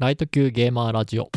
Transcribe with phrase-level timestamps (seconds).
[0.00, 1.30] ライト級ゲーマーラジオ。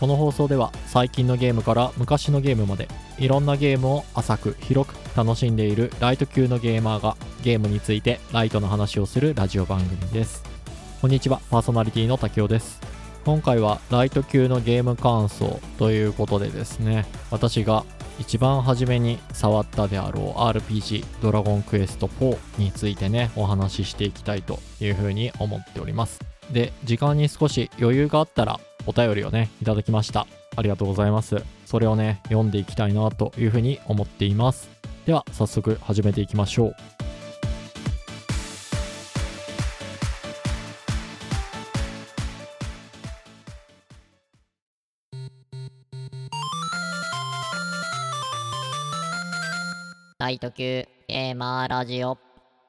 [0.00, 10.42] この放送では最近のゲームから昔のゲームまでいろんなゲームを浅く広く楽しんでいるライト級のゲーマーがゲームについてライトの話をするラジオ番組です。
[11.02, 12.80] こんにちはパーソナリティの竹雄です。
[13.26, 17.84] 今回はライト級のゲーム感想ということでですね私が
[18.18, 26.20] 一番初めに触ったであろう RPG ドラゴンクエスト4についてねお話ししていきたいというふうに思っております。
[26.50, 30.26] で時間に少し余裕があったらお便りをねいただきました。
[30.56, 31.42] ありがとうございます。
[31.66, 34.70] それをね読んでいきたいなというふうに思っています。
[35.04, 36.76] では早速始めていきましょう。
[50.26, 52.18] ライト級ゲーマーラジオ。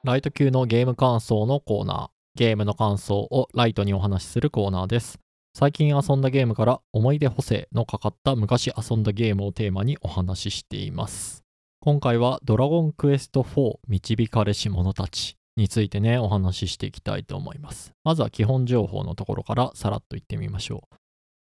[0.04, 2.38] ライト級のゲーム感想のコーナー。
[2.38, 5.18] ゲームの感想をライトにお話しするコーナーです。
[5.54, 11.42] 最近遊んだゲームから思い出補正のかかった昔遊んだゲームをテーマにお話ししています。
[11.80, 17.92] 今回はドラゴンクエスト4導かれし者たちについてねお話ししていきたいと思います。
[18.04, 20.94] まずは基本情報のところからさらっと言ってみましょう。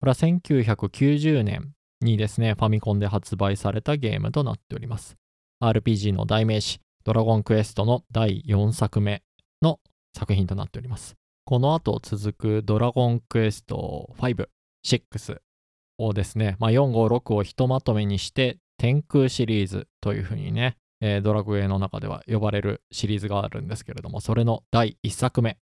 [0.01, 5.15] これは1990年にですねファミコンで発売されたゲームとなっております。
[5.61, 9.23] RPG の代名詞ドラゴンクエストの第4作目
[9.61, 9.79] の
[10.15, 14.47] 作品となっておりますこの後続くドラゴンクエスト5、
[14.85, 15.37] 6
[15.97, 25.57] をですね、まあ、4、5、6をひとまとめにして天空シリーズというふうにね、えードラクエの中では呼ばれるシリーズがあるんですけれども、それの第1作目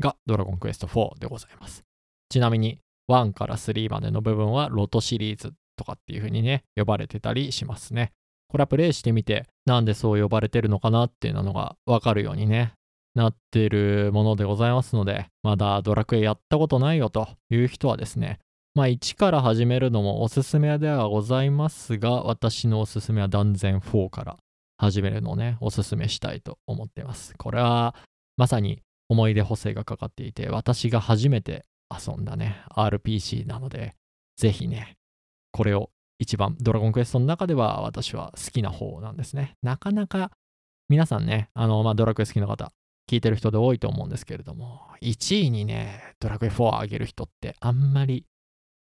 [0.00, 1.84] がドラゴンクエスト4でございます。
[2.28, 8.12] ちなみに1から3までの部分はロトシリーズとかっていうふうにね、呼ばれてたりしますね。
[8.54, 12.72] これはプレイしてみて、なんでそう呼ばれてるのかなっていうのがわかるようにね、
[13.16, 18.38] なってるものでございますので、まだドラクエやったことないよという人はですね、
[18.76, 24.36] まあ1から始めるのもおすすめではございますが、私のおすすめは断然4から
[24.78, 27.34] 始めるのをね、おすすめしたいと思っています。
[27.36, 27.96] これは
[28.36, 33.96] まさに思い出補正がかかっていて、私が初めて遊んだね、RPG なので、
[34.36, 34.94] ぜひね、
[35.50, 39.56] これを一番ドラゴンクエストの中では私は好きな方なんですね。
[39.62, 40.30] なかなか
[40.88, 42.70] 皆さんね、あの、まあ、ドラクエ好きな方、
[43.10, 48.26] 聞いてる人で多いと思うんですけれども、1位にね、ドラクエ4を上げる人ってあんまり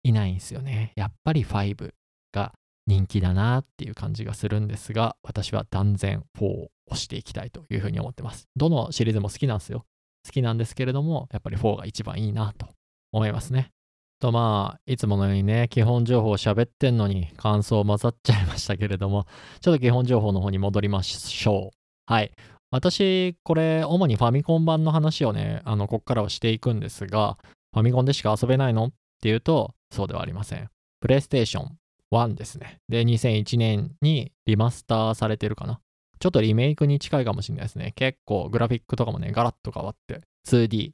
[0.03, 0.93] いないんですよね。
[0.95, 1.91] やっぱり5
[2.31, 2.53] が
[2.85, 8.47] 人気だなっていう感じがするんですが、私は断然4を押していきたいというふうに思ってます。
[8.55, 9.85] どのシリーズも好きなんですよ。
[10.25, 12.67] 好きなんですけれども、やっぱり4が一番いいなと
[13.11, 13.71] 思いますね。
[14.19, 19.27] とまあ、いつものようにね、基本情報を喋ってんのに感想混ざっちゃいましたけれども、
[19.61, 22.11] ちょっと基本情報の方に戻りましょう。
[22.11, 22.31] はい。
[22.71, 27.37] 私、これ、主にファミコン版の話をね、あの、こっからはしていくんですが、
[27.73, 28.91] ファミコンでしか遊べないのっ
[29.21, 30.69] ていうと、そうではありません。
[30.99, 31.77] プレイステーション
[32.11, 32.79] 1ですね。
[32.89, 35.79] で、2001年にリマスターされてるかな。
[36.19, 37.93] ちょっとリメイクに近いかもしれないですね。
[37.95, 40.91] 結構グラフィックとかもね、ガラッと変わって、2D、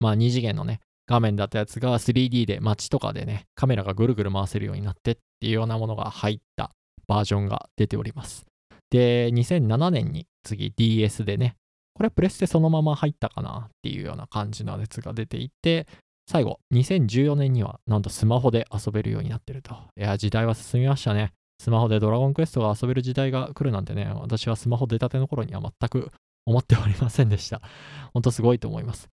[0.00, 6.70] まあ2次元のね、画面だったやつが 3D で街とかでね、カメラがぐるぐる回せるようになってっていうようなものが入った
[7.06, 8.44] バージョンが出ております。
[8.90, 11.56] で、2007年に次 DS でね、
[11.94, 15.86] これプレステそのまま入ったかなっていうような感じのやつが出ていて、
[16.30, 19.74] 最後、2014年にはなんとスマホで遊べるようになってると。
[19.98, 21.32] いや、時代は進みましたね。
[21.58, 26.12] スマホでドラゴンクエストが遊べる時代が来るなんてね、私はスマホ出たての頃には全く
[26.44, 27.62] 思っておりませんでした。
[28.12, 29.08] ほんとすごいと思います。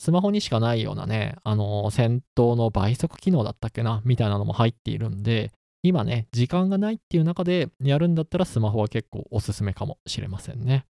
[0.00, 5.52] スマホにしかないようなね、あの戦闘の倍速機能だったっけな、みたいなのも入っているんで、
[5.82, 10.86] 今ね、時間がないっていう中でやるんだったらスマホは結構おすすめかもしれませんね。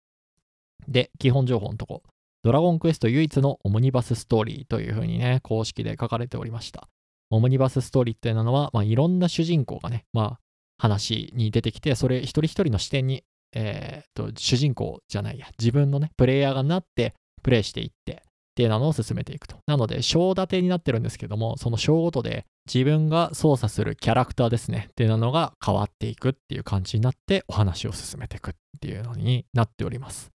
[0.88, 2.02] で、基本情報のとこ。
[2.44, 6.88] ドラゴンクエスト唯一のオムニバスストーリーというふうにね、公式で書かれておりました。
[7.32, 10.40] オムニバスストーリーっていうのは、まあ、いろんな主人公がね、まあ、
[10.78, 13.24] 話に出てきて、それ一人一人の視点に、
[13.54, 18.22] えー、と、主人公じゃないや、自分のね、プレイヤーがなって、プレイしていって、
[18.56, 19.58] っていうのを進めていくと。
[19.68, 30.32] なので、章立てになってるんですけども、その章ごとで自分が操作するキャラクターですね、っていうのが変わっていくっていう感じになって、お話を進めていくっていうのになっております。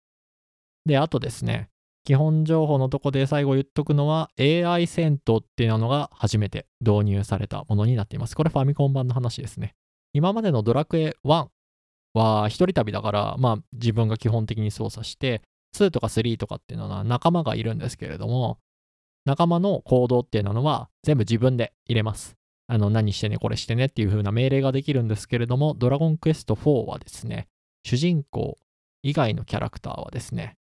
[0.86, 1.70] で、あとですね、
[2.04, 8.36] 基本情報のとこで最後言っとくのは AI 戦闘っていうのが初めて導入されたものになっています。
[8.36, 9.76] これファミコン版の話ですね。
[10.12, 11.48] 今までのドラクエ1
[12.16, 15.42] は一人旅だから、まあ自分が基本的に操作して、
[15.76, 18.60] 2とか3とかっていうのは仲間がいるんですけれども、
[19.26, 22.36] 仲間の行動っていうのは全部自分で入れます。
[22.68, 27.48] あの、何してね、これしてねっていう風な命令ができるんですけれども、ドラゴンクエスト4はですね、
[27.84, 28.58] 主人公
[29.02, 30.56] 以外のキャラクターはですね、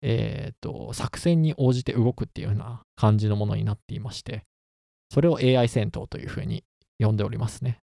[0.00, 4.44] えっ、と、作戦に応じて動くっていうような感じのものになっていまして、
[5.10, 6.64] それを AI 戦闘というふうに
[6.98, 7.78] 呼んでおりますね。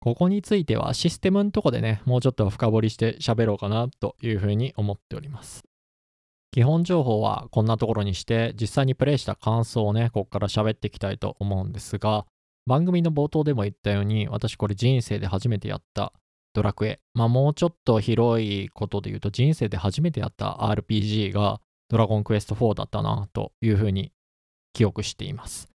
[0.00, 5.64] ここについてはシステムのとこでね、もうちょっと深掘りして喋ろうかなというふうに思っております。
[6.54, 12.26] 基本情報はこんなところにして、実際にプレイした感想をね、ここから喋っていきたいと思うんですが、
[12.64, 16.12] 番組の冒頭でも言ったように、私これ人生で初めてやった
[16.52, 17.00] ドラクエ。
[17.12, 24.12] まあもうちょっと広いことで言うと、人生で初めてやった RPG がドラゴンクエスト4だったなというふうに
[24.74, 25.68] 記憶しています。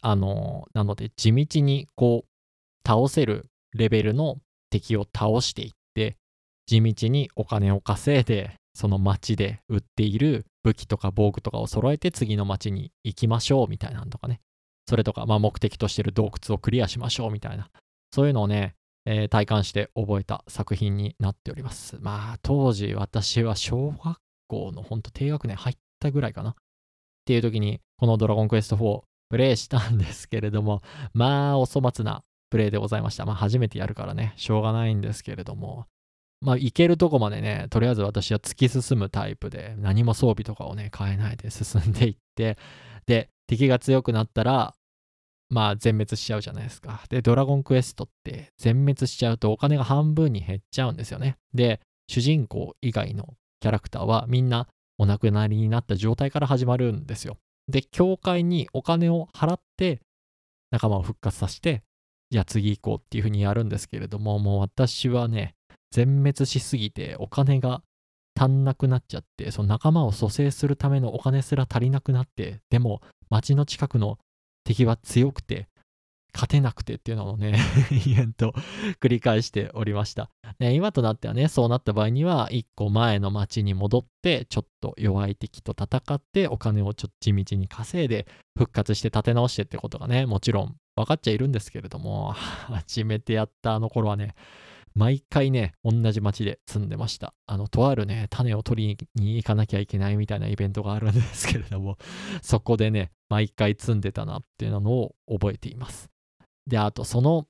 [0.00, 4.38] あの、なので地道にこう、倒せるレベルの
[4.70, 6.16] 敵を倒していって、
[6.64, 14.40] 地道にお金を稼いで、その街で売っている武器とか防具とかを揃えて次の街に行きましょうみたいなのとかね。
[14.88, 17.70] それとか、まあ、目的としてる洞窟をクリアしましょうみたいな。
[18.14, 21.98] そういうのをね、えー体感して覚えた作品になっております。
[22.00, 26.50] まあ、当時私は小学校のほんと低学年入ったぐらいかな。
[26.50, 26.54] っ
[27.24, 30.82] ていう時に、このドラゴンクエスト4プレイしたんですけれども、
[31.14, 33.26] まあ、お粗末なプレイでございました。
[33.26, 35.86] まあ、初めてやるからね、しょうがないんですけれども、
[36.40, 42.56] まあ、行けるとこまでね、とりあえず私は突き進むタイプで、何も装備とかをね、変えないで進んでいって、
[43.06, 44.74] で、敵が強くなったら、
[45.50, 47.02] まあ、全滅しちゃうじゃないですか。
[47.08, 51.36] で、ドラゴンクエストって全滅しちゃうとお金が半分に減っちゃうんですよね。
[51.54, 54.68] で、主人公以外のキャラクターはみんな
[54.98, 57.38] お亡くなりになった状態から始まるんですよ。
[57.66, 60.00] で、教会にお金を払って
[60.70, 61.82] 仲間を復活させて、
[62.30, 65.54] じゃあ次行こうっていうふうにやるんですけれども、もう私はね、
[65.90, 67.82] 全滅しすぎてお金が
[68.38, 74.18] 足んなくなっちゃって、その仲間を蘇生するためのお金すら足りなくなって、でも街の近くの
[74.64, 75.68] 敵は強くて、
[76.34, 77.58] 勝てなくてっていうのをね、
[78.06, 78.52] 延々と
[79.00, 80.30] 繰り返しておりました。
[80.60, 88.26] ね、今となってはね、そうなった場合には、一個前の町に戻って、ちょっと弱い敵と戦って、お金をちょっと地道に稼いで、
[88.56, 92.32] 復活して立て直してってことがね、もちろん分かっちゃいるんですけれども、
[92.70, 94.34] 初めてやったあの頃はね、
[94.94, 97.34] 毎回ね、同じ町で積んでました。
[97.46, 101.98] あの、とあるね、種を取りに行かなきゃいけないみたいなイベントがあるんですけれども、
[102.42, 106.10] そこでね、毎回積んでたなっていうのを覚えています。
[106.66, 107.46] で、あと、その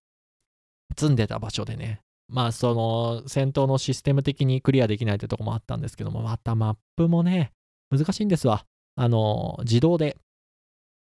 [0.96, 7.52] 積んでた場所でね、まあ、その、戦闘のシステム的にクリアできないってとこもあったんですけども、またマップもね、
[7.90, 8.66] 難しいんですわ。
[8.96, 10.16] あの、自動で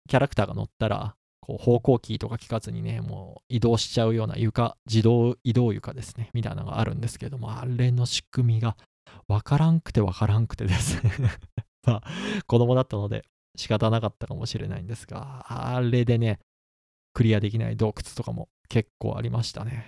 [0.09, 8.79] キャラクターが乗ったら、こう方向キーとか聞かずにね、もう移動しちゃうような床、自動移動床ですね、みたいなのがあるんですけども、あれの仕組みが
[9.29, 11.13] わからんくてわからんくてですね。
[11.87, 12.03] まあ、
[12.47, 13.27] 子供だったので
[13.57, 16.41] 仕方なかったかもしれないんですが、あれでね、
[17.13, 19.85] クリアできない洞窟とかも結構ありましたね。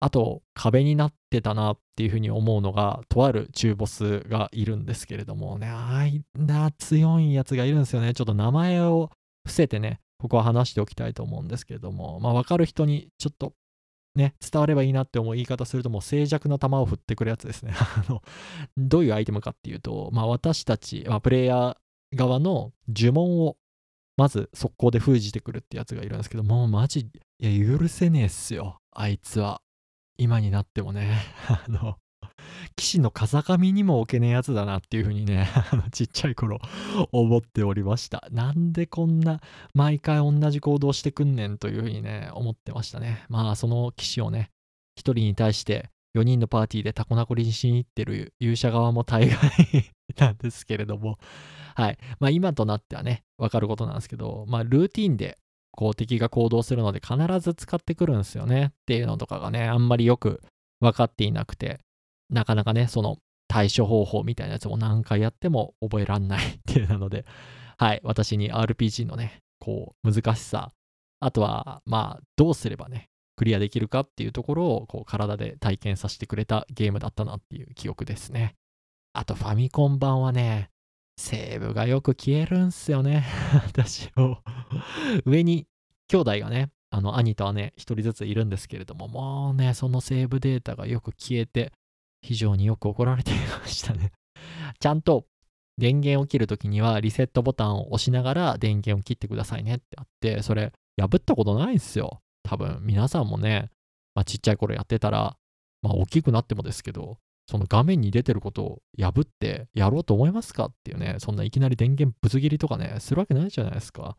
[0.00, 8.12] あと、壁になってたなっていうふうに思うのが、とある中ボスがいるんですけれどもね、あいな強いやつがいるんですよね。
[8.12, 9.12] ちょっと名前を
[9.44, 13.54] 伏せてね、ここは話しておきたいと思うんですけれども、まあ、分かる人にちょっと
[14.14, 17.72] ね、伝わればいいなって思う言い方すると、もう静寂の球を振ってくるやつですね。
[17.74, 18.22] あの、
[18.76, 23.56] どういうアイテムかっていうと、まあ、私たち、まあ、プレイヤー側の呪文を
[24.16, 27.10] まず速攻で封じてくるってやつがいるんですけど、もうマジ、
[27.40, 29.60] いや、許せねえっすよ、あいつは。
[30.18, 31.96] 今になってもね、 あの、
[32.82, 35.48] 騎士の風上にも置けねえやつだなっていうふうにね、
[35.92, 36.58] ちっちゃい頃
[37.12, 38.26] 思っておりました。
[38.32, 39.40] なんでこんな
[39.72, 43.24] 毎回同じ行動してくんねんというふうにね、思ってましたね。
[43.28, 44.50] まあ、その騎士をね、
[44.96, 49.38] 一人に対して4人のパーティーでタコナコリにしに行ってる勇者側も大概
[50.18, 51.20] なんですけれども、
[51.76, 51.98] はい。
[52.18, 55.38] まあ、今となってはね、わかることなんですけど、まあ、ルーティンで
[55.70, 60.42] こう敵が行動するので必ず使ってくるんですよねっていうのとかがね、あんまりよく
[60.80, 61.78] 分かっていなくて、
[62.32, 67.24] なかなかね、その対処方法みたいなやつも何回やっても覚えらんない っていうなので、
[67.76, 70.72] はい、私に RPG のね、こう、難しさ、
[71.20, 78.54] あとは、まあ、どうすればね、クリアできるかっていうところを、こう、体で体験させてくれたゲームだったなっていう記憶ですね。
[79.12, 80.70] あと、ファミコン版はね、
[81.18, 83.24] セーブがよく消えるんすよね。
[83.66, 84.42] 私も。
[85.24, 85.66] 上に
[86.08, 91.72] 兄弟がね、あの兄と姉一人ずついるんですけれども、もうね、そのセーブデータがよく消えて、
[92.22, 94.12] 非常によく怒られていましたね。
[94.80, 95.26] ちゃんと
[95.78, 102.20] 電源を切るときにはリセットボタンを押しながら電源を切ってくださいねってあって、それ破ったことないんですよ。
[102.44, 103.70] 多分皆さんもね、
[104.14, 105.36] まあ、ちっちゃい頃やってたら、
[105.82, 114.16] まあ大きくなってもですけど、その画面に出てることを破ってやろうと思いますかっていうね、そんないきなり電源ぶつ切りとかね、するわけないじゃないですか。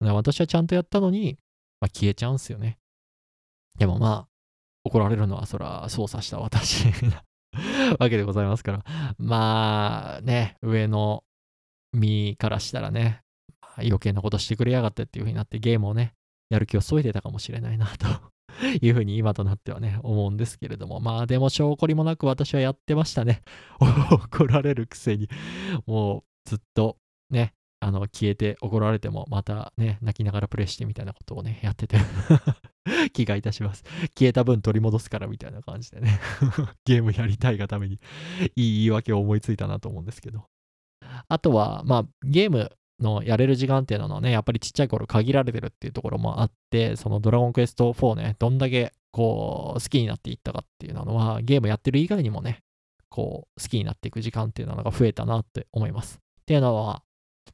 [0.00, 1.38] ね私はちゃんとやったのに、
[1.80, 2.78] まあ、消えちゃうんすよね。
[3.78, 4.28] でもまあ、
[4.84, 6.86] 怒られるのはそら操作した私
[7.98, 8.84] わけでございますから。
[9.18, 11.24] まあね、上の
[11.92, 13.22] 身からしたらね、
[13.78, 16.14] 余計なことしてくれやがってっていう風になってゲームをね、
[16.50, 18.06] やる気を削いでたかもしれないなと
[18.80, 21.00] いうふうに今となってはね、思うんですけれども。
[21.00, 23.42] まあでも証拠りもなく私はやってましたね。
[24.10, 25.28] 怒られるくせに。
[25.86, 26.98] もうずっと
[27.30, 31.96] ね、あの、消えて怒られても、またね、泣きながらプレイしてみたいなことをね、やってて
[33.12, 33.82] 気がいたします。
[34.16, 36.20] 消えた分取り戻すからみたいな感じでね
[36.86, 38.00] ゲームやりたいがためにいい
[38.54, 40.44] 言い訳を思いついたなと思うんですけど。
[41.26, 42.70] あとは、まあ、ゲーム
[43.00, 52.60] のやれる時間っていうのはね、やっぱりちっちゃい頃限られてるっていうところもあって、そのドラゴンクエスト4ね、どんだけこう好きになっていったかっていうのは、ゲームやってる以外にもね、
[53.08, 56.16] こう好きになっていく時間っていうのが増えたなって思います。
[56.16, 57.02] っていうのは、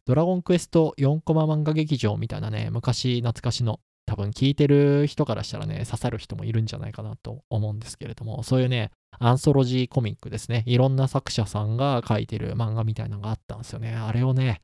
[0.05, 10.65] ドラゴンクエスト4コマ漫画劇場みたいなね、昔懐かしの多分聞いてる人からしたらね、刺さる人もいるんじゃないかなと思うんですけれども、そういうね、アンソロジーコミックですね。
[10.67, 13.95] いろんな作者さんが書いてる漫画みたいなのがあったんですよね。
[13.95, 14.63] あれをね、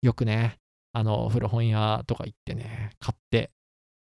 [0.00, 0.56] よくね、
[0.94, 3.50] あの、古本屋とか行ってね、買って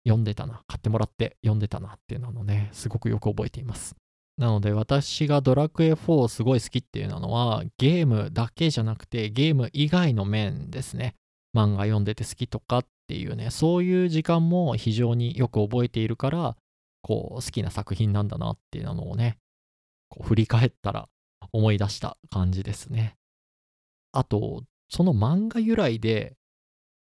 [0.06, 3.96] 読んでたな、買ってもらって読んでたなっていうのをね、すごくよく覚えています。
[4.38, 11.16] なので私がドラクエ4をすごい好きっていうのはゲームだけじゃなくてゲーム以外の面ですね。
[11.56, 16.58] 漫画読んでて好きとかっていうね、そういう時間も非常によく覚えているから、
[17.02, 19.38] こう好きな作品なんだなっていうのをね、
[20.10, 21.08] こう振り返ったら
[21.52, 23.16] 思い出した感じですね。
[24.13, 26.34] あと、その漫画由来で、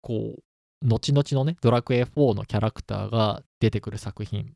[0.02, 4.54] こう、後々のね、ドラクエ4のキャラクターが出てくる作品、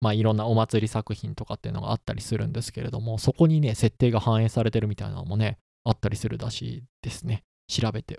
[0.00, 7.44] まあいろんなお祭り作品とかっていうのがあったりするんですけれども、そこにね、設定が反映されてるみたいなのもね、あったりするらしいですね。
[7.68, 8.18] 調べて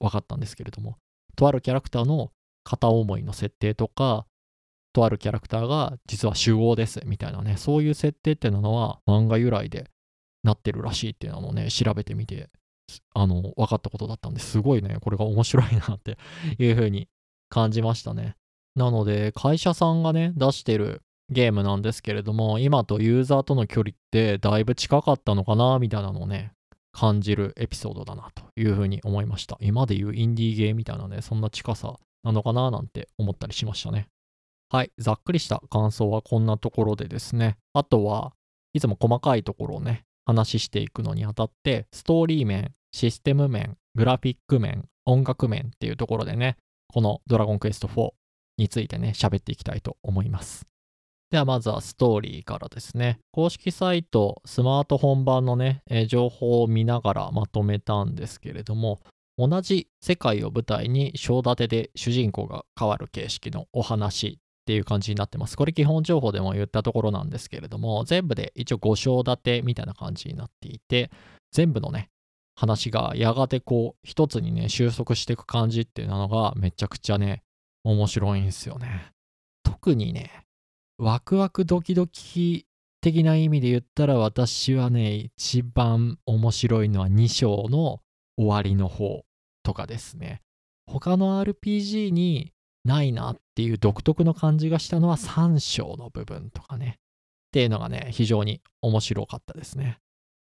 [0.00, 0.98] 分かったんですけれども、
[1.36, 2.32] とあるキャラクターの
[2.64, 4.26] 片思いの設定とか、
[4.92, 9.88] とあるキャラクターが実は主語ですみたいなね、そういう設定っていうのは漫画由来で
[10.42, 12.50] なってるらしいっていうのをね、調べてみて、
[13.14, 16.18] あの、分かったことだったんですごいね、これが面白いなって
[16.58, 17.08] いうふうに
[17.48, 18.36] 感じましたね。
[18.74, 26.52] なので、会社さんがね、出してるゲームなんですけれども、今とユーザーとの距離ってだいぶ近かったのかな、みたいなのをね、
[26.92, 29.56] 感じるエピソードだなというふうに思いました。
[29.60, 31.94] 今でいうインディーゲーみたいなね、そんな近さ
[32.24, 34.08] なのかななんて思ったりしましたね。
[34.70, 38.32] はい、ざっくりした感想はこんなところでですね、あとは
[38.72, 46.56] いつも細かいところをね、話していくのにあたって、ストーリー面、システム面、グラフィック面、音楽面っていうところでね、
[46.92, 48.10] このドラゴンクエスト4
[48.58, 50.66] についてね、喋っていきたいと思います。
[51.30, 53.20] ではまずはストーリーからですね。
[53.30, 58.98] 公式サイト、スマートフォン版のね、えー、情報を見ながらまとめたんですけれども、
[59.38, 65.56] 同じ世界を舞台に章立てで主人公が変わる形式のお話っていう感じになってます。
[65.56, 71.12] これ基本情報でも言ったところなんですけれども、全部で一応5章立てみたいな感じになっていて、
[71.52, 72.08] 全部のね、
[72.56, 77.42] 話がやがてこう一つにね収束していく感じっていうのがめちゃくちゃね
[77.84, 79.12] 面白いんですよね。
[79.62, 80.44] 特にね
[81.00, 82.66] ワクワクドキドキ
[83.00, 88.00] 的な意味で言ったら私はね、一番面白いのは2章の
[88.36, 89.22] 終わりの方
[89.62, 90.42] とかですね。
[90.86, 92.52] 他の RPG に
[92.84, 96.98] ないなっていう独特の感じがしたのは3章の部分とかね。
[96.98, 100.00] っていうのがね、非常に面白かったですね。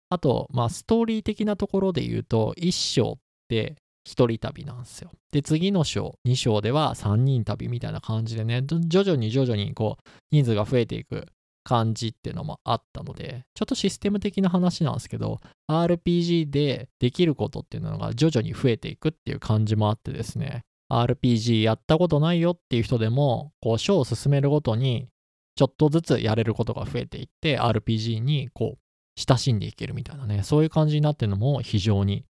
[0.09, 3.19] あと、まあ、ストーリー的なところで言うと、1章っ
[3.49, 5.11] て一人旅なんですよ。
[5.31, 11.25] で、次の章、2章では3人旅みたいな感じでね、徐々に徐々にこう、人数が増えていく
[11.63, 25.07] 感じっていうのもあったので、ちょっとシステム的な話なんですけど、RPG でできることっていうのが徐々に増えていくっていう感じもあってですね、RPG やったことないよっていう人でも、こう、章を進めるごとに、
[25.55, 28.79] ちょっとずつやれることが増えていって、RPG にこう、
[29.17, 32.25] 親しんでいけるみたいなね、そういう感じになってるのも非常に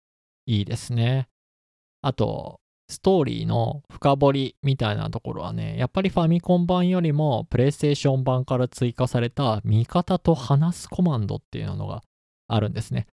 [0.45, 1.27] いいですね。
[2.05, 12.03] あと、ストーリーの深掘りみたいなところはね、やっぱりファミコン版よりもプレイステーション版から追加された味方と話すコマンドっていうのが
[12.47, 13.07] あるんですね。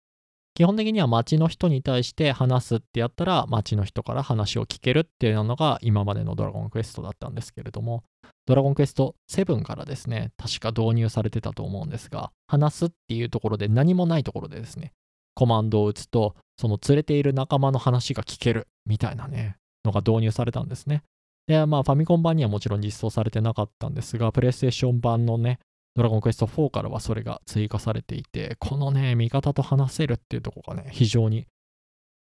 [0.56, 8.04] 基本的には街の人に対して話すってやったら街の人から話を聞けるっていうのが今までのドラゴンクエストだったんですけれども、
[8.46, 14.92] ドラゴンクエスト7からですね、確か導入されてたと思うんですが、話すっていうところで何もないところでですね、
[15.34, 21.04] コマンドを打つと、その連れている仲間の話が聞けるみたいなね、のが導入されたんですね。
[21.48, 25.60] で、まあ、ファミコン版にはもちろん実装されてなかったんですが、プレイステーション版のね、
[25.96, 31.48] ドラゴンクエスト4からはそれが追加されていて、このね、味方と話せるっていうとこがね、非常に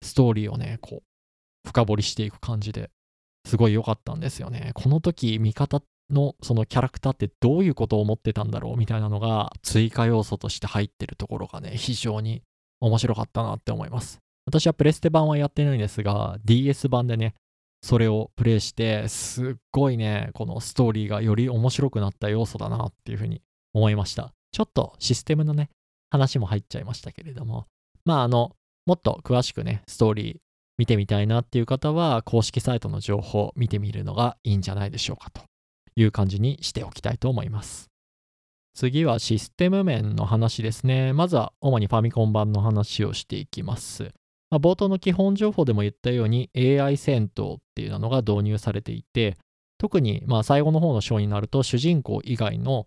[0.03, 2.91] ストーリーをね、こう、深掘りしていく感じで
[3.47, 4.73] すごい良かったんですよね。
[4.75, 12.43] この時、味方のそのキャラクターってどういうことを思ってたんだろうみたいなのが追加要素として入ってるところがね、非常に
[12.81, 14.19] 面白かったなって思います。
[14.47, 17.35] 私はプレステ版はやってないんですが、DS 版でね、
[17.83, 24.33] それをプレイして、すっごいね、このストーリーがより面白くなった要素だなっていうふうに思いました。
[24.53, 25.71] ちょっとシステムのね、
[26.11, 27.67] 話も入っちゃいましたけれども、
[28.05, 28.57] まああの、
[28.87, 30.37] もっと詳しくね、ストーリー
[30.79, 35.43] 見てみたいなっていう方は、公式サイトの情報を見てみるのがいいんじゃないでしょうかと
[35.95, 37.90] いう感じにしておきたいと思います。
[38.75, 41.13] 次はシステム面の話ですね。
[41.13, 44.13] まずは主にファミコン版の話をしていきます。
[44.51, 49.39] まあ、冒頭の基本情報でも言ったように AI 戦闘っていうのが導入されていて、
[49.79, 52.87] 特にまあ最後の方の章になると主人公以外の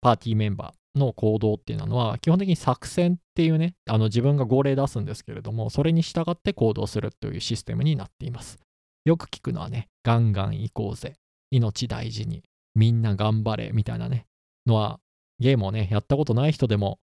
[0.00, 8.58] パーティーメンバーの行動っていうのは基本的に作戦っていうね、あの自分が号令出すんですけれども、それに従って行動するというシステムになっています。
[9.04, 11.14] よく聞くのはね、ガンガン行こうぜ、
[11.50, 12.42] 命大事に、
[12.74, 14.26] みんな頑張れみたいなね、
[14.66, 15.00] のは
[15.40, 16.98] ゲームをね、やったことない人でも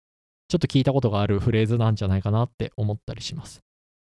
[0.48, 3.62] ちょっと聞いたことがあるフレーズなんじゃないかなって思ったりします。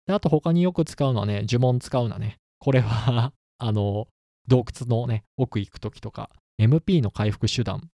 [0.07, 2.37] で、あと他によく使うのはね、呪文使うなね。
[2.59, 4.09] これは あの、
[4.47, 6.31] 洞窟のね、奥行くときとか、
[6.61, 7.91] MP の回復手段、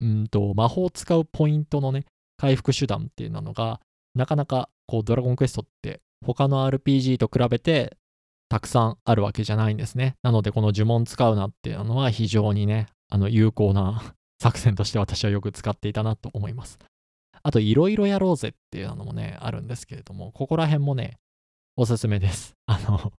[0.00, 2.04] うんと、魔法を使うポイントのね、
[2.36, 3.80] 回復手段っていうのが、
[4.14, 7.96] なかなかこう、ドラゴンクエストって他の RPG と比べて
[8.48, 10.16] たくさんあるわけじゃないんですね。
[10.22, 16.78] なので、この呪文使うなっていうのは非常にね、あの、有効な作戦として私はよく使っていたなと思います。
[17.42, 21.18] あと、いろいろやろうぜっていうのもね、あるんですけれども、ここら辺もね、
[21.76, 22.54] おすすめです。
[22.66, 23.12] あの、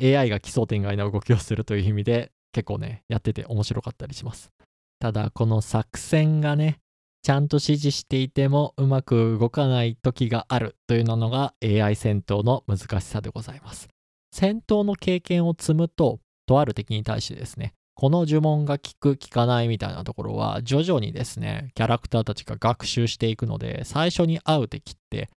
[0.00, 4.50] AI が奇想天外な動きをするという意味で結構ね、やってて面白かったりします。
[4.98, 6.78] ただ、この作戦がね、
[7.22, 13.88] ちゃんと指示していてもうまく動かない時があるというのが AI 戦闘の難しさでございます。
[14.32, 25.28] 戦闘の経験を積むと、とある敵に対してですね、この呪文が効く効かないみたいなところは徐々にですね、キャラクターたちが学習していくので、最初に会う敵って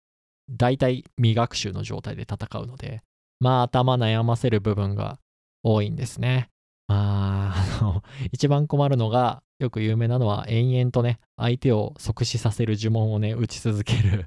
[0.49, 3.03] 大体未学習の状態で戦うので、
[3.41, 5.19] まあ頭悩ませる部分が
[5.65, 6.51] 多いんですね。
[6.87, 14.27] まあ、あの、一番困るのが、よく有名なのは、延々とね、相手を即死させる呪文をね、打ち続ける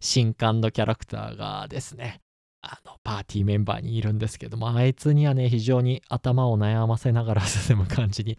[0.00, 2.20] 新刊のキャラクターがですね、
[2.66, 8.38] あの、パーティーメンバーにいるんですけども、あいつにはね、非常に頭を悩ませながら進む感じに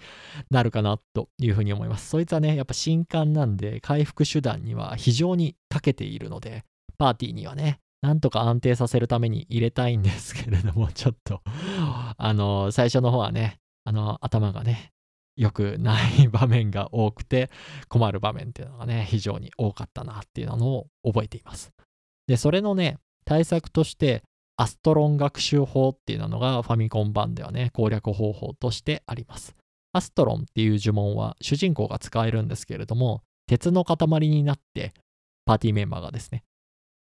[0.51, 2.09] なるかな、というふうに思います。
[2.09, 6.63] そいつはね、やっぱ新刊なんで、回復手段には非常に長けているので、
[6.97, 11.41] パーティーにはね、なんとか安定させるために入れたいんですけれども、ちょっと、
[12.17, 14.91] あの、最初の方はね、あの、頭がね、
[15.35, 17.49] 良くない場面が多くて、
[17.87, 21.71] 困る場面っていうのがね、非常に多かったなっていうのを覚えています。
[22.27, 24.23] で、それのね、対策として、
[24.55, 29.55] アストロン学習法っていうのがファミコン版ではね、攻略方法としてあります。
[29.93, 33.97] アストロンっていう呪文は主人公が使えるんですけれども、鉄の塊
[34.29, 34.93] になって、
[35.45, 36.43] パーティーメンバーがですね、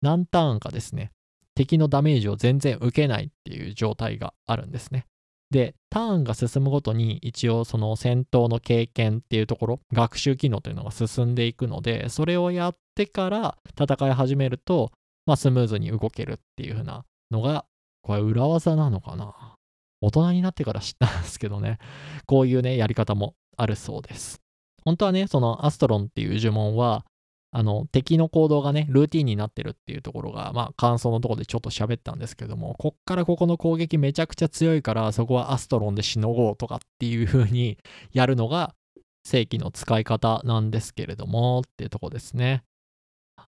[0.03, 1.11] 何ターンかですね、
[1.55, 5.07] 敵のダメージを全然受けないっていう状態があるんですね。
[5.51, 14.93] で、ターンが進むごとに一応その戦闘の経験っていうところ、学習機能というのが進んでいくので、それをやってから戦い始めると、
[15.27, 17.65] まあスムーズに動けるっていう風なのが、
[18.03, 19.57] これ裏技なのかな？
[20.01, 21.79] 大人になってから知ったんですけどね、
[22.27, 24.41] こういうね、やり方もあるそうです。
[24.85, 27.05] 本当はね、そのアストロンっていう呪文は、
[27.53, 37.77] あの、敵の行動がね、ルーティンになってるっていうところが、まあ、感想のところでちょっと喋ったんですけども、こっからここの攻撃めちゃくちゃ強いから、そこはアストロンでしのごうとかっていう風に
[38.13, 38.75] やるのが、
[39.27, 42.63] 正規の使い方なんですけれども、っていうとこですね。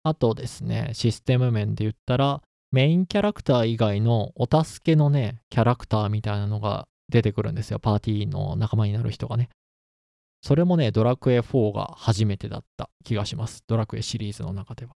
[0.03, 7.79] あとですね、システム面で言ったら、メインキャラクター以外のお助けのね、キャラクターみたいなのが出てくるんですよ。
[7.79, 9.51] パーティーの仲間になる人がね。
[10.43, 13.63] それもね、ドラクエ4が初めてだった気がします。
[13.67, 14.93] ドラクエシリーズの中では。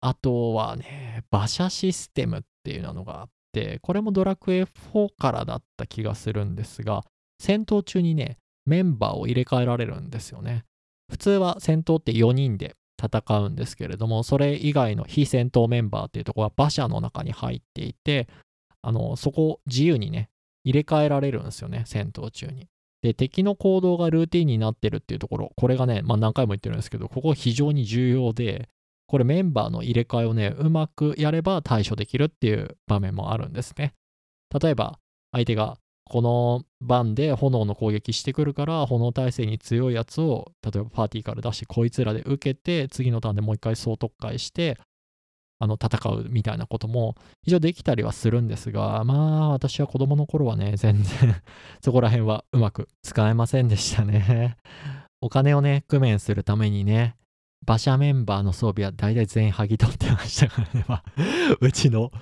[0.00, 7.04] あとはね、馬車システムっていうのがあって、これもドラクエ4からだった気がするんですが、
[7.38, 10.64] 戦闘中にね、メンバーを入れ替えられるんですよね。
[11.10, 18.28] 普通は戦闘って4人で戦うんですけれども、それ以外の非戦闘メンバーっていうところは馬車の中に入っていて、
[18.82, 20.30] あの、そこを自由にね、
[20.64, 22.68] 入れ替えられるんですよね、戦闘中に。
[23.02, 28.68] で、敵の行動がルーティンになってるっていうところ、これがね、まあ何回も言ってるんですけど、ここ非常に重要で、
[29.06, 33.94] これメンバーの入れ替えをね、うまくやれば対処できるっていう場面もあるんですね。
[34.60, 34.98] 例えば、
[35.30, 44.78] 相手がこの番で炎の攻撃してくるから、炎耐性に強いやつを、例えばパーティーから出して、こいつらで受けて、次のターンでもう一回総特会して、
[45.58, 47.14] あの戦うみたいなことも
[47.46, 49.14] 一応できたりはするんですが、ま
[49.46, 51.42] あ私は子供の頃はね、全然
[51.82, 54.56] そこら辺はうまく使えませんでしたね。
[55.20, 57.16] お金をね、工面するためにね、
[57.66, 61.04] 馬車メンバーの装備は大体全員剥ぎ取ってましたからね、まあ、
[61.60, 62.12] うちの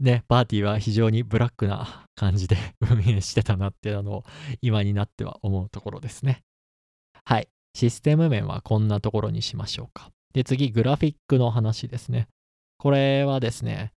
[0.00, 4.24] ね、パーティーは非常にブラックな感じで 運営してたなっていうのを
[4.62, 6.42] 今になっては思うところですね。
[7.24, 7.48] はい。
[7.74, 10.10] システム面はこんなところにしましょうか。
[10.32, 12.28] で、次、グラフィックの話ですね。
[12.78, 13.92] これはですね、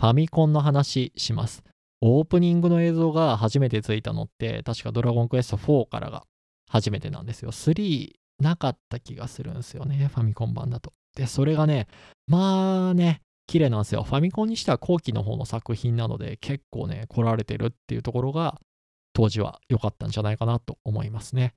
[0.00, 1.62] ファミコンの話します。
[2.00, 6.24] オープニングの映像が初めてついたのって、確かドラゴンクエスト4からが
[6.70, 7.52] 初めてなんですよ。
[7.52, 10.92] 3なかった気がするんですよね、ファミコン版だと。
[11.16, 11.86] で、それがね、
[12.26, 14.02] まあね、綺麗なんですよ。
[14.02, 18.60] ファミコンにしては後期の方の作品なので、結構ね、来られてるっていうところが、
[19.12, 21.54] 当時は良かったんじゃないかなと思いますね。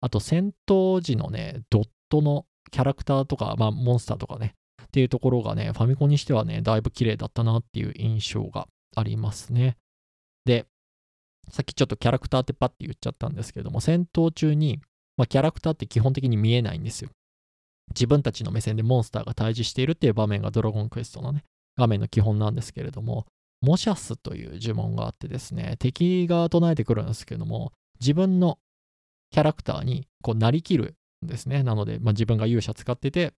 [0.00, 9.76] あと、戦闘時のね、ドットのキャラクターとか、まあ、モンスターとかね、っていうところがね、ファミコンにしてはね、だいぶ綺麗だったなっていう印象がありますね。
[10.44, 10.66] で、
[11.50, 14.80] さっきちょっとキャラクターってパッて言っちゃったんですけれども、戦闘中に、
[15.16, 17.10] まあ、キャラクターって基本的に見えないんですよ。
[17.90, 21.44] 自分たちの目線でモンスターが対峙しているっていう場面がドラゴンクエストのね、
[21.76, 23.26] 画面の基本なんですけれども、
[23.62, 28.58] モシャスという呪文があってですね、敵が唱えてくるんですけども、自分の
[29.30, 31.62] キャラクターにこうなりきるんですね。
[31.62, 33.32] なので、まあ、自分が勇者使ってて、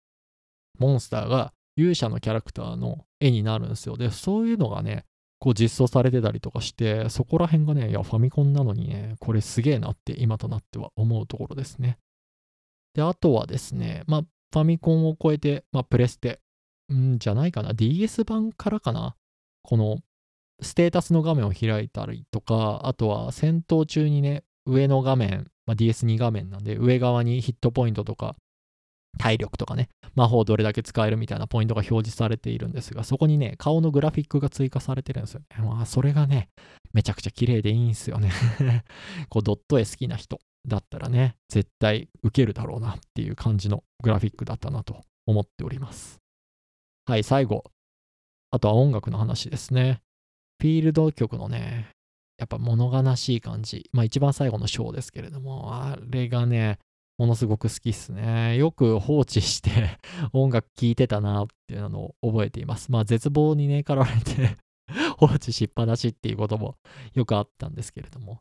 [0.78, 3.96] モンスターが勇者のキャラクターの絵になるんですよ。
[3.96, 5.04] で、そういうのがね、
[5.38, 11.98] こう実装されてたりとかして、そこら辺がね、いや、ファミコンなのにね、これすげえなって今となっては思うところですね。
[12.94, 16.40] で、あとはですね、まあ、ファミコンを超えて、まあ、プレステ、
[16.92, 19.14] んじゃないかな、DS 版からかな、
[19.62, 19.98] この
[20.60, 28.36] ステータスの画面を開いたりとか、あとは戦闘中にね、上の画面、まあ、DS2 画面なんで、上側にヒットポイントとか、
[29.18, 35.46] 体力とかね、魔法どれだけ使えるみたいなポイントが表示されているんですが、そこにね、顔のグラフィックが追加されてるんですよね。
[35.64, 36.48] まあ、それがね、
[36.92, 38.30] めちゃくちゃ綺麗でいいんですよね。
[39.28, 40.40] こう、ドット絵好きな人。
[40.66, 46.18] だったらね、絶対受けるだろうなっていう感じのグラフィックだったなと思っております。
[47.06, 47.64] はい、最後。
[48.50, 50.00] あとは音楽の話ですね。
[50.60, 51.90] フィールド曲のね、
[52.38, 53.88] やっぱ物悲しい感じ。
[53.92, 56.78] まあ一番最後のショーですけれども、あれがね、
[57.18, 58.56] ものすごく好きっすね。
[58.56, 59.98] よく放置して
[60.32, 62.92] 音楽聴いてたなっていうのを覚えています。
[62.92, 64.56] まあ絶望にね、かられて
[65.18, 66.76] 放置しっぱなしっていうことも
[67.14, 68.40] よくあったんですけれども。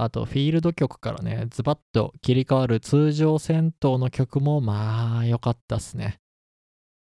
[0.00, 6.20] あと、フィールド曲からね、ズバッと切り替わる通常戦闘の曲もまあ良かったっすね。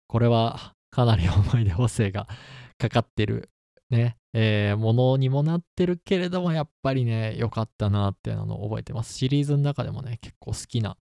[0.08, 2.26] これはかなり思い出補正が
[2.80, 3.50] かかってる
[3.90, 9.14] ね、えー、ものにもなってるけれども、やっぱりね、良かったなっていうのを覚えてます。
[9.14, 10.96] シリーズの中でもね、結構好きな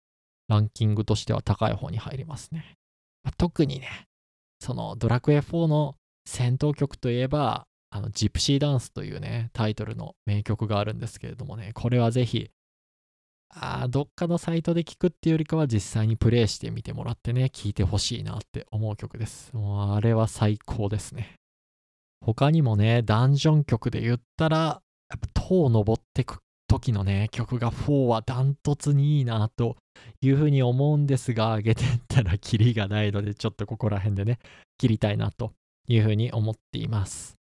[0.48, 2.78] ランキングとしては高い方に入りますね。
[3.22, 4.08] まあ、特にね、
[4.60, 12.50] そのドラクエ4の戦闘曲といえば、あの、ジプシーダンスというね、タイトルの名曲があるんですけれどもね、これはぜひ、
[13.50, 19.54] あどっかのサイトで聴くっていうよりかは実際にプレイしてみてもらってね、聴いてほしいなって思う曲です。
[19.54, 21.34] もうあれは最高ですね。
[22.24, 24.56] 他にもね、ダンジョン曲で言ったら、
[25.10, 29.76] やっぱ塔を登ってく時のね、曲が4はダントツにいいなと
[30.22, 34.38] いうふうに思うんですが、上げてったらキリがないので、ちょっとここら辺でね、
[34.78, 35.52] 切りたいなと
[35.88, 37.41] いうふうに思っています。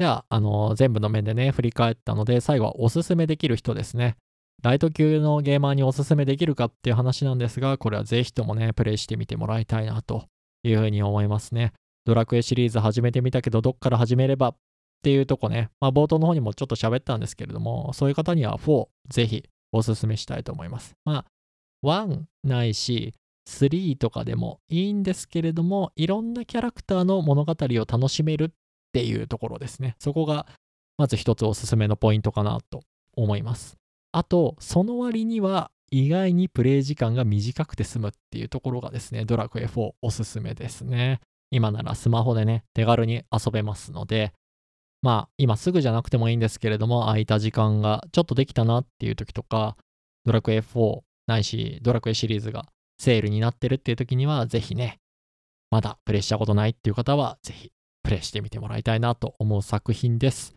[0.00, 4.16] では、あの、全部の面でね、振り返ったので、最後はおすすめできる人ですね。
[4.62, 10.24] ライト級のゲーマーにおすすめできるかっていう話なんですが、これはぜひともね、プレイしてみてもらいたいなと
[10.62, 11.74] いうふうに思いますね。
[12.06, 14.56] ドラクエシリーズ始めてみたけど、どっから始めればっ
[15.02, 20.94] ていうとこね、まあ冒頭の方にもちょっと喋ったんですけれども、そういう方には4、ぜひおすすめしたいと思います。
[21.04, 21.26] ま
[21.84, 23.12] あ、1ないし、
[23.46, 28.50] 3とかでもいいんですけれども、いろんなキャラクターの物語を楽しめるっ
[28.90, 29.94] っていうところですね。
[29.98, 30.46] そこが、
[30.98, 32.82] まず一つおすすめのポイントかなと
[33.16, 33.76] 思います。
[34.12, 41.20] あと、その割には、意外にプレイ時間が短くて済むっていうところがですね、ドラクエ4おすすめですね。
[41.50, 44.32] 今ならスマホでね、手軽に遊べますので、
[45.02, 49.76] まあ、今すぐじゃなくてもいいんですけれども、空いた時間がちょっとできたなっていう時とか、
[50.24, 52.66] ドラクエ4ないし、ドラクエシリーズが
[52.98, 54.98] セールになってるっていう時には、ぜひね、
[55.70, 60.54] まだプレイしたことないっていう方は、ぜひプレイしてみてもらいたいなと思う作品です。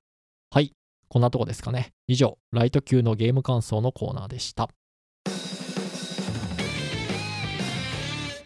[0.51, 0.73] はい、
[1.07, 1.93] こんなとこですかね。
[2.07, 4.69] 以上、ライト級のゲーム感想のコーナーでした。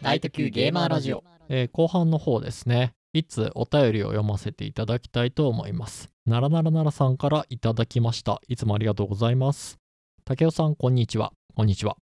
[0.02, 1.24] ライト級ゲーマーラジオ。
[1.50, 2.94] えー、後半の方ですね。
[3.14, 6.10] いつお便りを読ませていただきたいと思います。
[6.26, 8.42] ならならならさんからいただきました。
[8.48, 9.78] いつもありがとうございます。
[10.24, 11.34] 竹雄さん、こんにちは。
[11.56, 11.98] こんにちは。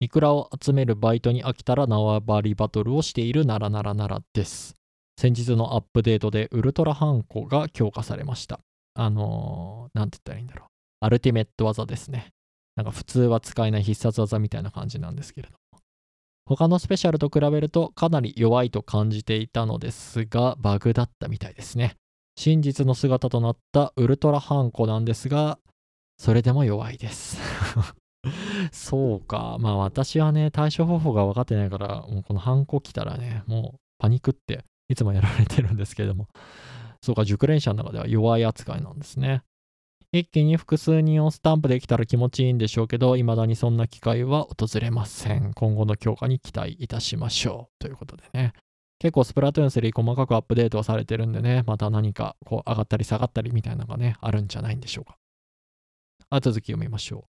[0.00, 4.76] イクラを集めるバイトに飽きたら縄張りバトルをしているならならならです。
[5.16, 8.60] 先日のアップデートでウルトラハンコが強化されました。
[8.94, 10.68] あのー、なんて言ったらいいんだろう。
[11.00, 12.32] アルティメット技ですね。
[12.76, 15.80] なんか普通は使えない必殺技みたいな感じなんですけれども。
[16.46, 21.94] 他のスペシャルと比べるとかなり弱いと感じていたのですが、バグだったみたいですね。
[22.36, 25.58] 真実の姿となったウルトラハンコなんですが、
[26.18, 27.38] それでも弱いです。
[28.72, 29.56] そうか。
[29.60, 36.28] まあ私はね、対処方法が分かってないから、もうこのハンコ来たらね、もうパニックっていつもやられてるんですけれども、
[37.02, 39.42] そうか、熟練者の中では弱い扱いなんですね。
[40.12, 45.52] 一気に複数人をスタンプできたら気持ちいいんでしょうけど、未だにそんな機会は訪れません。
[45.54, 47.74] 今後の強化に期待いたしましょう。
[47.80, 48.52] ということでね。
[49.00, 55.18] 結構スプラトゥーン3細かくアップデートされてるんでね、また何かこう上がったり下がったりみたいなのがね、あるんじゃないんでしょうか。
[56.30, 57.33] あ、続き読みましょう。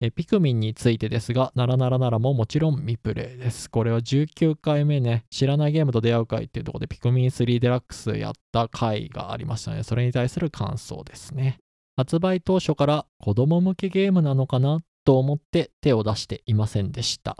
[0.00, 3.70] えピクミンについてですが、ならならならももちろん未プレイです。
[3.70, 11.58] これは19回目ね、知らないゲームと出会う会っていうところでピクミン3デラックスやった回がありましたので、それに対する感想ですね。
[11.96, 17.36] 発売当初から子供向けゲームなのかなと思って手を出していませんでした。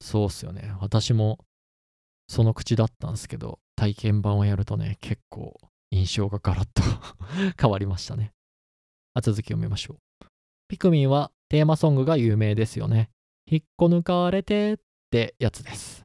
[0.00, 0.72] そうっすよね。
[0.80, 1.38] 私も
[2.28, 5.58] その口だったんですけど、体験版をやるとね、結構
[5.90, 6.82] 印象がガラッと
[7.60, 8.32] 変わりましたね。
[9.14, 10.26] あ、続き読みましょう。
[10.68, 13.10] ピクミンはテーマソングが有名ですよね。
[13.50, 14.76] 引っこ抜かれてっ
[15.10, 16.02] てやつです。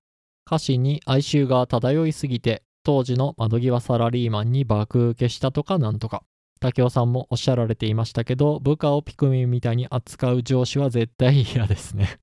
[0.48, 6.24] 歌詞に哀愁が漂いすぎて、当時の窓際サラリーマンに爆受けしたとかなんとか。
[6.60, 12.20] 竹雄さんもおっしゃられていましたけど、部下をピクミンみたいに扱う上司は絶対嫌ですね。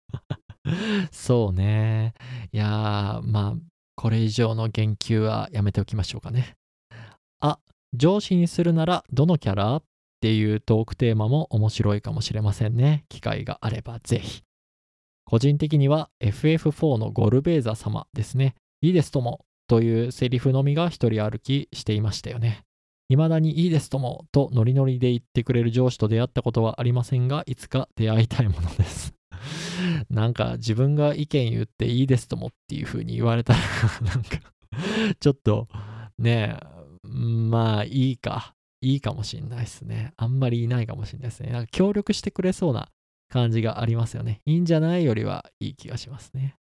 [1.13, 2.15] そうね。
[2.53, 3.55] いやー、まあ、
[3.97, 6.55] これ以上の言及はやめておきましょうかね。
[7.41, 7.59] あ、
[7.93, 9.83] 上司にするならどのキャラ？
[10.21, 13.05] っていうトークテーマも面白いかもしれませんね。
[13.09, 14.43] 機会があればぜひ。
[15.25, 18.55] 個人的には FF4 のゴルベーザ様ですね。
[18.83, 22.65] いいですともというセリフのみが一人歩きしていましたよね。
[23.09, 29.15] 未だにいいですともとノリノリで言ってくれる上司と出会ったことはありませんが、いつか出会いたいものです。
[30.11, 33.59] なんか自分が意見言っていいですともっていう風に言われたら、
[34.05, 34.39] なんか
[35.19, 35.67] ちょっと
[36.19, 38.55] ねえ、まあいいか。
[38.81, 40.13] いいかもしんないですね。
[40.17, 41.51] あんまりいないかもしんないですね。
[41.51, 42.89] なんか協力してくれそうな
[43.29, 44.41] 感じがありますよね。
[44.47, 46.55] いいんじゃないよりはいい気がしますね。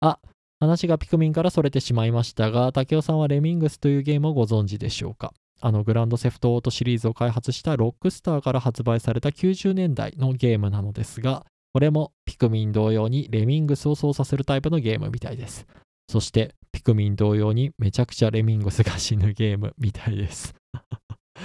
[0.00, 0.18] あ、
[0.60, 5.32] 話がピクミンからそれてしまいましたが、竹雄さんはレミングスというゲームをご存知でしょうか？
[5.60, 15.66] あのグランドセフトオートシリーズを開発したロックスターから発売された90年代のゲームなのですが、これもピクミン同様にレミングスを操作するタイプのゲームみたいです。
[16.08, 20.54] そしてピクミン同様にめちゃくちゃレミングスが死ぬゲームみたいです。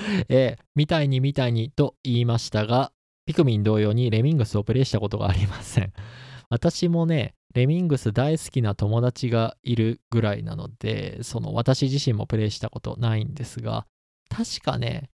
[0.29, 2.91] えー、みたいにみたいにと言いましたが、
[3.25, 5.93] ピクミン同様にレミングスをプレイしたことがありません。
[6.49, 13.86] 私もね、レミングス大好きな友達がいるぐらいなので、その私自身もプレイしたことないんですが、
[14.29, 15.10] 確かね、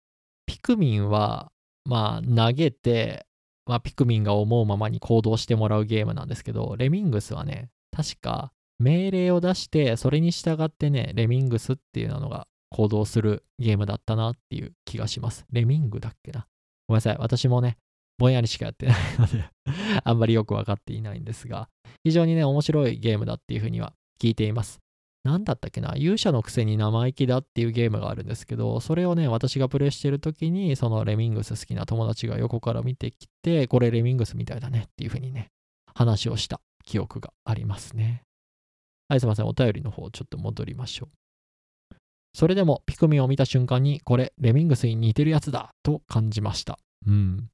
[0.46, 1.52] ピクミンは、
[1.84, 3.26] まあ投げて、
[3.66, 15.44] まあ、ピクミンが思うままに行動してもらうゲームなんですけど、レミングスはね、確か命令を出して、それに従ってね、レミングスっていうのが行動するゲームだったなっていう気がします。
[15.50, 16.46] レミングだっけな
[16.88, 17.16] ごめんなさい。
[17.18, 17.76] 私もね、
[18.18, 19.44] ぼんやりしかやってないので
[20.04, 21.68] あんまりよくわかっていないんですが、
[22.04, 24.80] 非常にね、面白いゲームだっていうふうには聞いています。
[25.22, 35.48] なんだったっけな勇者のくせに生意気だっていうゲームがあるんですけど、それをね、私がプレイしてる時に、そのレミングス好きな友達が横から見てきて、これレミングスみたいだねっていうふうにね、
[35.94, 38.22] 話をした記憶がありますね。
[39.08, 39.46] はい、すいません。
[39.46, 41.19] お便りの方ちょっと戻りましょう。
[42.32, 46.78] それでもピクミンを見た瞬間に、これレミングスに似てるやつだと感じました。
[47.06, 47.48] うん。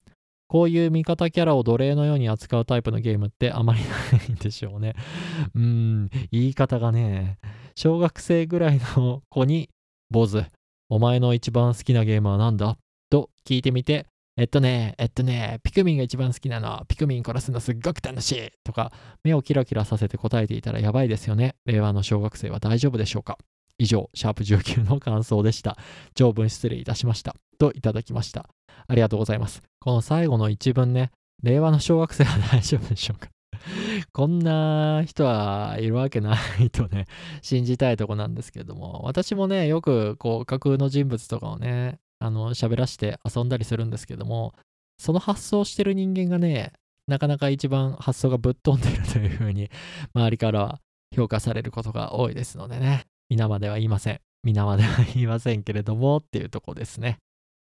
[0.49, 4.95] こういう味方キャラを奴隷のように扱うタイプのゲームってあまりないんでしょうね。
[5.55, 7.39] うん、言い方がね、
[7.75, 9.69] 小学生ぐらいの子に、
[10.11, 10.45] 坊主、
[10.89, 12.79] お前の一番好きなゲームは何だ？
[13.11, 18.93] と聞いてみて、えっとね、えっとね、ピクミンが一番好きなの、ピクミン殺すのすっごく楽しいとか、
[19.25, 21.57] 目をキラキラさせて答えていたらやばいですよね。
[21.65, 23.39] 令和の小学生は大丈夫でしょうか
[23.79, 25.77] 以上、シャープ19の感想でした。
[26.15, 27.35] 長文失礼いたしました。
[27.59, 28.49] といただきました。
[28.89, 29.63] ありがとうございます。
[29.81, 31.11] この最後の一文ね、
[31.43, 33.29] 令和の小学生は大丈夫でしょうか？
[34.13, 37.07] こんな人はいるわけないとね、
[37.43, 44.55] 信じたいとこなんですけれども、私もね、よくこう架空の人物とかをね、あの喋らして遊んだりするんですけども、
[44.99, 46.73] その発想してる人間がね、
[47.07, 49.71] なかなか一番発想がぶっ飛んでるというふうに、
[50.15, 50.81] 周りからは
[51.15, 54.21] 評価されることが多いですのでね、皆までは言いません。
[54.45, 57.19] 皆までは言いませんけれどもっていうとこですね。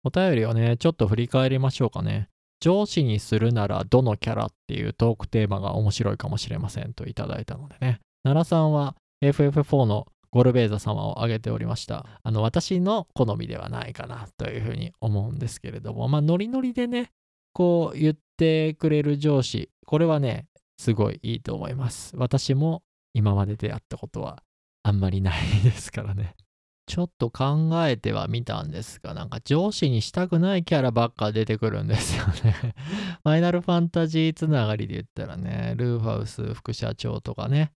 [0.02, 2.28] お便りをね、ちょっと振り返りましょうかね。
[2.60, 8.00] 上司にするならどのキャラっていうトークテーマが面白いかもしれませんといただいたのでね。
[8.24, 12.04] 奈良さんは FF4 のゴルベーザ様を挙げておりました。
[12.24, 17.12] あの、私の好みではないかなというふうに思うんですけれども、まあ、ノリノリでね、
[17.52, 20.46] こう言ってくれる上司、これはね、
[20.78, 22.16] すごいいいと思います。
[22.16, 24.42] 私も今まで出会ったことは
[24.84, 26.36] あんまりないですからね。
[26.86, 32.74] ちょっと考えてはみたんですが、なんか上司にしたくないキャラばっか出てくるんですよね。
[33.24, 37.72] ファイナルファンタジーつながりで言ったらね、ルーファウス副社長とかね、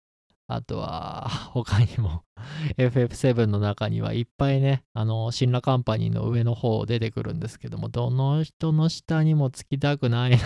[0.46, 2.22] あとは他にも
[2.76, 10.36] FF7 の中にはいっぱいね、あの、シンラカンパニーの上の方出てくるんですけども、どの人の下にもつきたくないな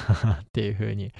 [0.43, 1.13] っていう風に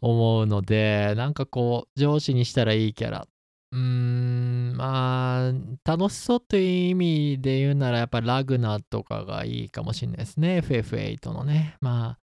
[0.00, 3.28] 思うので、なんかこう、上司にしたらいいキャラ。
[3.72, 5.52] うーん、まあ、
[5.84, 10.58] 楽しそうという意味で言うなら、やっぱラグナとかがいいかもしれないですね。
[10.58, 11.76] FF8 のね。
[11.80, 12.18] まあ、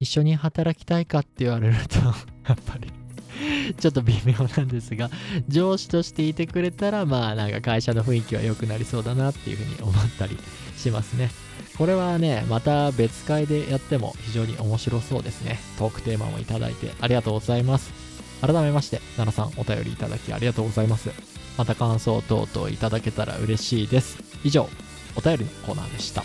[0.00, 1.98] 一緒に働きたいかって言われると、
[2.46, 2.92] やっぱり
[3.78, 5.10] ちょっと微妙なんですが、
[5.48, 10.38] 上司としていてくれたら、まあなんか会社の雰囲気は良くなりそうだなっていうふうに思ったり
[10.76, 11.30] しますね。
[11.76, 15.58] これはね、また別会でやっても非常に面白そうですね。
[15.78, 17.92] トークテーマもいただいてありがとうございます。
[18.40, 21.37] 改めまして、奈良さんお便りいただきありがとうございます。
[21.58, 24.18] また感想等々いただけたら嬉しいです。
[24.44, 24.70] 以上、
[25.16, 26.22] お便りのコーナーでした。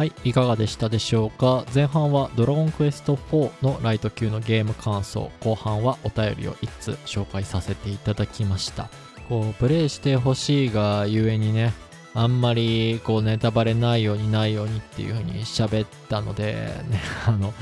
[0.00, 1.66] はい、いかがでしたでしょうか？
[1.74, 8.88] 前半はドラゴンクエスト4のライト級のゲーム感想、後半はお便りを1つ紹介させていただきました。
[9.28, 11.74] こう、プレイしてほしいがゆえにね、
[12.14, 16.54] あんまりこうネタバレないようにないようにっていう風に喋ったので、
[16.88, 17.52] ね、 あの、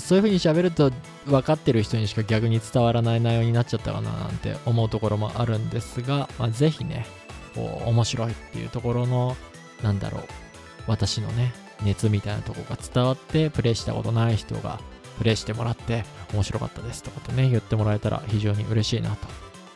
[0.00, 0.90] そういう風に喋ると
[1.26, 7.06] 分かってる人にしか逆に伝わらない内容になっちゃったかななんて思うところもあるんですが、まあ、ぜひね、
[7.54, 9.36] こう、面白いっていうところの、
[9.80, 10.41] なんだろう、
[10.86, 14.80] 私のね、熱みたいなとこが伝わって、プレイしたことない人が
[15.18, 19.28] プレイしてもらって、面白かったですとかとね、言ってもらえたら非常に嬉しいなと。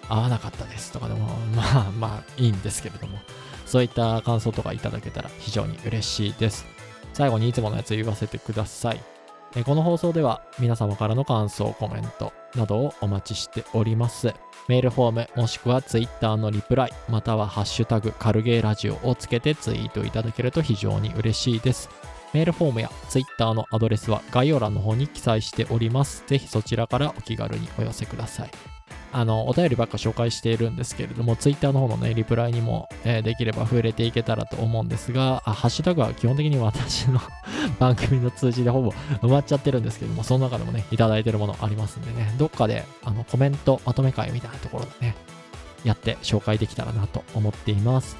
[0.09, 3.19] 合わなかったですとかでも、まあまあいいんですけれども、
[3.65, 6.65] そういった感想とかいただけたら非常に嬉しいです。
[7.13, 9.01] 最後にいつものやつ言わせてください。
[9.65, 14.33] この放送では皆様からの感想、コメントなどをお待ちしております。
[14.69, 21.89] メールフォームもしくは Twitter のリプライまたはハッシュタグカルゲーラジオをつけてツイートいただけると非常に嬉しいです。
[22.33, 26.25] メールフォームや Twitter のアドレスは概要欄の方に記載しております。
[26.27, 28.76] ぜひそちらからお気軽にお寄せください。
[29.13, 37.21] あの、お便りばっか紹介しているんですけれども、Twitter の方のね、リプライにも、えーできれば触れていけたらと思うんですが、あハッシュタグは基本的に私の
[37.79, 38.91] 番組の通知でほぼ
[39.23, 45.15] 埋まっちゃってるんですけども、その中でもね、いただいてるものありますんでね、どっかであのコメントまとめ会みたいなところでね、
[45.85, 48.17] やって紹介できたらなと思っています。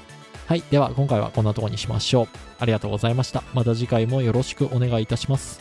[0.47, 0.63] はい。
[0.71, 2.27] では、今回はこんなとこにしましょう。
[2.59, 3.43] ありがとうございました。
[3.53, 5.59] また次回もよろしくお願いいたします。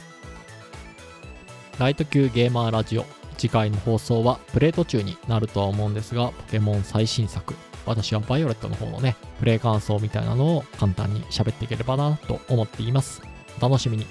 [1.78, 3.25] ライト級ゲーマーラジオ。
[3.38, 7.54] 次回の放送はプレイ途中になるとは思うんですが、ポケモン最新作。
[7.86, 13.22] 私はバイオレットの方のね、プレイ感想みたいなのを簡単に喋っていければなと思っています。
[13.58, 14.06] お楽しみに。